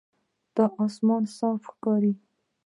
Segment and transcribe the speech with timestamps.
[0.55, 2.13] دا آسمان صاف ښکاري.